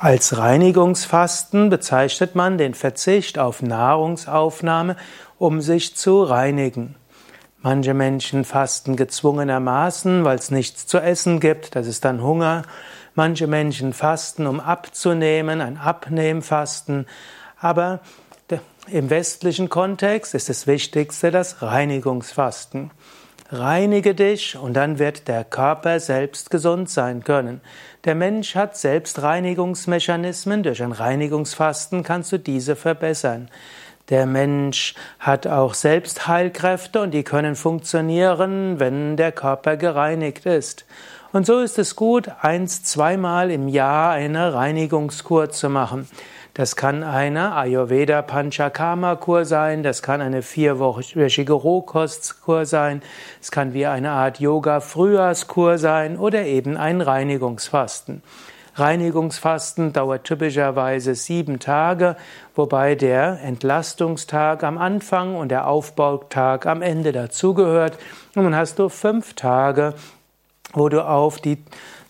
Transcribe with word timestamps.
Als 0.00 0.38
Reinigungsfasten 0.38 1.70
bezeichnet 1.70 2.36
man 2.36 2.56
den 2.56 2.74
Verzicht 2.74 3.36
auf 3.36 3.62
Nahrungsaufnahme, 3.62 4.94
um 5.38 5.60
sich 5.60 5.96
zu 5.96 6.22
reinigen. 6.22 6.94
Manche 7.62 7.94
Menschen 7.94 8.44
fasten 8.44 8.94
gezwungenermaßen, 8.94 10.24
weil 10.24 10.38
es 10.38 10.52
nichts 10.52 10.86
zu 10.86 10.98
essen 10.98 11.40
gibt, 11.40 11.74
das 11.74 11.88
ist 11.88 12.04
dann 12.04 12.22
Hunger. 12.22 12.62
Manche 13.16 13.48
Menschen 13.48 13.92
fasten, 13.92 14.46
um 14.46 14.60
abzunehmen, 14.60 15.60
ein 15.60 15.78
Abnehmfasten. 15.78 17.06
Aber 17.60 17.98
im 18.86 19.10
westlichen 19.10 19.68
Kontext 19.68 20.32
ist 20.32 20.48
das 20.48 20.68
Wichtigste 20.68 21.32
das 21.32 21.60
Reinigungsfasten. 21.60 22.92
Reinige 23.50 24.14
dich 24.14 24.58
und 24.58 24.74
dann 24.74 24.98
wird 24.98 25.26
der 25.26 25.42
Körper 25.42 26.00
selbst 26.00 26.50
gesund 26.50 26.90
sein 26.90 27.24
können. 27.24 27.62
Der 28.04 28.14
Mensch 28.14 28.54
hat 28.54 28.76
Selbstreinigungsmechanismen. 28.76 30.62
Durch 30.62 30.82
ein 30.82 30.92
Reinigungsfasten 30.92 32.02
kannst 32.02 32.30
du 32.30 32.38
diese 32.38 32.76
verbessern. 32.76 33.48
Der 34.10 34.26
Mensch 34.26 34.94
hat 35.18 35.46
auch 35.46 35.72
Selbstheilkräfte 35.72 37.00
und 37.00 37.12
die 37.12 37.24
können 37.24 37.56
funktionieren, 37.56 38.80
wenn 38.80 39.16
der 39.16 39.32
Körper 39.32 39.78
gereinigt 39.78 40.44
ist. 40.44 40.84
Und 41.32 41.46
so 41.46 41.60
ist 41.60 41.78
es 41.78 41.96
gut, 41.96 42.30
eins, 42.42 42.82
zweimal 42.82 43.50
im 43.50 43.68
Jahr 43.68 44.12
eine 44.12 44.52
Reinigungskur 44.52 45.48
zu 45.48 45.70
machen. 45.70 46.06
Das 46.58 46.74
kann 46.74 47.04
eine 47.04 47.54
Ayurveda 47.54 48.20
Panchakarma 48.20 49.14
Kur 49.14 49.44
sein, 49.44 49.84
das 49.84 50.02
kann 50.02 50.20
eine 50.20 50.42
vierwöchige 50.42 51.52
Rohkostkur 51.52 52.66
sein, 52.66 53.00
es 53.40 53.52
kann 53.52 53.74
wie 53.74 53.86
eine 53.86 54.10
Art 54.10 54.40
Yoga 54.40 54.80
Frühjahrskur 54.80 55.78
sein 55.78 56.18
oder 56.18 56.46
eben 56.46 56.76
ein 56.76 57.00
Reinigungsfasten. 57.00 58.24
Reinigungsfasten 58.74 59.92
dauert 59.92 60.24
typischerweise 60.24 61.14
sieben 61.14 61.60
Tage, 61.60 62.16
wobei 62.56 62.96
der 62.96 63.38
Entlastungstag 63.44 64.64
am 64.64 64.78
Anfang 64.78 65.36
und 65.36 65.50
der 65.50 65.68
Aufbautag 65.68 66.66
am 66.66 66.82
Ende 66.82 67.12
dazugehört. 67.12 67.98
Und 68.34 68.42
dann 68.42 68.56
hast 68.56 68.80
du 68.80 68.88
fünf 68.88 69.34
Tage, 69.34 69.94
wo 70.72 70.88
du 70.88 71.06
auf 71.06 71.40
die 71.40 71.62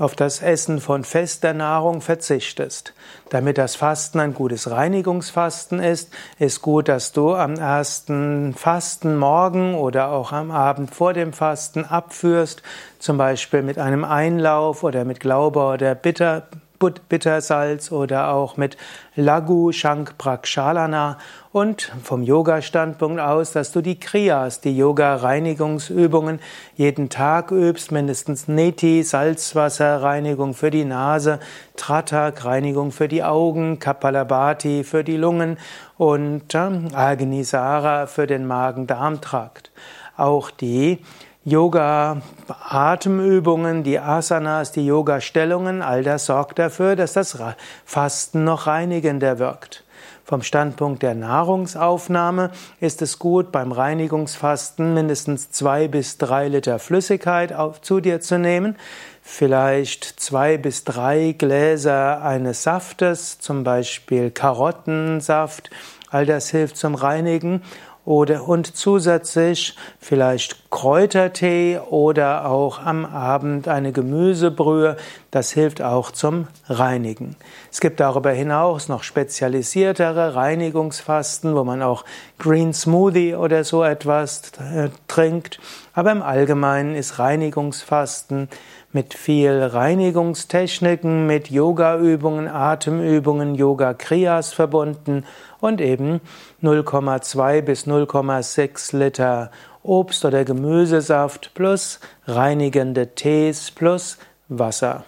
auf 0.00 0.16
das 0.16 0.42
Essen 0.42 0.80
von 0.80 1.04
fester 1.04 1.52
Nahrung 1.52 2.00
verzichtest. 2.00 2.94
Damit 3.28 3.58
das 3.58 3.76
Fasten 3.76 4.18
ein 4.18 4.34
gutes 4.34 4.70
Reinigungsfasten 4.70 5.80
ist, 5.80 6.12
ist 6.38 6.62
gut, 6.62 6.88
dass 6.88 7.12
du 7.12 7.34
am 7.34 7.54
ersten 7.54 8.54
Fastenmorgen 8.54 9.74
oder 9.74 10.10
auch 10.10 10.32
am 10.32 10.50
Abend 10.50 10.94
vor 10.94 11.12
dem 11.12 11.32
Fasten 11.32 11.84
abführst, 11.84 12.62
zum 12.98 13.18
Beispiel 13.18 13.62
mit 13.62 13.78
einem 13.78 14.04
Einlauf 14.04 14.82
oder 14.82 15.04
mit 15.04 15.20
Glaube 15.20 15.60
oder 15.60 15.94
Bitter, 15.94 16.48
Bittersalz 16.80 17.92
oder 17.92 18.32
auch 18.32 18.56
mit 18.56 18.78
Lagu 19.14 19.70
Shank 19.70 20.16
Prakshalana 20.16 21.18
und 21.52 21.92
vom 22.02 22.22
Yoga-Standpunkt 22.22 23.20
aus, 23.20 23.52
dass 23.52 23.70
du 23.72 23.82
die 23.82 24.00
Kriyas, 24.00 24.62
die 24.62 24.74
Yoga-Reinigungsübungen 24.76 26.40
jeden 26.76 27.10
Tag 27.10 27.50
übst, 27.50 27.92
mindestens 27.92 28.48
Neti, 28.48 29.02
Salzwasserreinigung 29.02 30.54
für 30.54 30.70
die 30.70 30.86
Nase, 30.86 31.38
Tratak, 31.76 32.46
Reinigung 32.46 32.92
für 32.92 33.08
die 33.08 33.24
Augen, 33.24 33.78
Kapalabhati 33.78 34.82
für 34.82 35.04
die 35.04 35.18
Lungen 35.18 35.58
und 35.98 36.54
äh, 36.54 36.94
Agnisara 36.94 38.06
für 38.06 38.26
den 38.26 38.46
Magen-Darm-Trakt. 38.46 39.70
Auch 40.16 40.50
die 40.50 41.00
Yoga-Atemübungen, 41.44 43.82
die 43.82 43.98
Asanas, 43.98 44.72
die 44.72 44.84
Yoga-Stellungen, 44.84 45.80
all 45.80 46.02
das 46.02 46.26
sorgt 46.26 46.58
dafür, 46.58 46.96
dass 46.96 47.14
das 47.14 47.38
Fasten 47.86 48.44
noch 48.44 48.66
reinigender 48.66 49.38
wirkt. 49.38 49.84
Vom 50.22 50.42
Standpunkt 50.42 51.02
der 51.02 51.14
Nahrungsaufnahme 51.14 52.50
ist 52.78 53.00
es 53.02 53.18
gut, 53.18 53.50
beim 53.50 53.72
Reinigungsfasten 53.72 54.94
mindestens 54.94 55.50
zwei 55.50 55.88
bis 55.88 56.18
drei 56.18 56.48
Liter 56.48 56.78
Flüssigkeit 56.78 57.52
auf, 57.52 57.80
zu 57.80 58.00
dir 58.00 58.20
zu 58.20 58.38
nehmen. 58.38 58.76
Vielleicht 59.22 60.04
zwei 60.04 60.56
bis 60.56 60.84
drei 60.84 61.34
Gläser 61.36 62.22
eines 62.22 62.62
Saftes, 62.62 63.40
zum 63.40 63.64
Beispiel 63.64 64.30
Karottensaft. 64.30 65.70
All 66.10 66.26
das 66.26 66.50
hilft 66.50 66.76
zum 66.76 66.94
Reinigen 66.94 67.62
oder 68.10 68.48
und 68.48 68.76
zusätzlich 68.76 69.76
vielleicht 70.00 70.68
Kräutertee 70.68 71.78
oder 71.78 72.46
auch 72.46 72.84
am 72.84 73.04
Abend 73.04 73.68
eine 73.68 73.92
Gemüsebrühe. 73.92 74.96
Das 75.30 75.52
hilft 75.52 75.80
auch 75.80 76.10
zum 76.10 76.48
Reinigen. 76.68 77.36
Es 77.70 77.78
gibt 77.78 78.00
darüber 78.00 78.32
hinaus 78.32 78.88
noch 78.88 79.04
spezialisiertere 79.04 80.34
Reinigungsfasten, 80.34 81.54
wo 81.54 81.62
man 81.62 81.82
auch 81.82 82.04
Green 82.40 82.74
Smoothie 82.74 83.36
oder 83.36 83.62
so 83.62 83.84
etwas 83.84 84.42
äh, 84.58 84.88
trinkt. 85.06 85.60
Aber 85.94 86.10
im 86.10 86.22
Allgemeinen 86.22 86.96
ist 86.96 87.20
Reinigungsfasten 87.20 88.48
mit 88.92 89.14
viel 89.14 89.62
Reinigungstechniken, 89.62 91.26
mit 91.26 91.50
Yogaübungen, 91.50 92.48
Atemübungen, 92.48 93.54
Yoga 93.54 93.94
Kriyas 93.94 94.52
verbunden 94.52 95.24
und 95.60 95.80
eben 95.80 96.20
0,2 96.62 97.62
bis 97.62 97.86
0,6 97.86 98.96
Liter 98.96 99.50
Obst 99.82 100.24
oder 100.24 100.44
Gemüsesaft 100.44 101.52
plus 101.54 102.00
reinigende 102.26 103.14
Tees 103.14 103.70
plus 103.70 104.18
Wasser. 104.48 105.04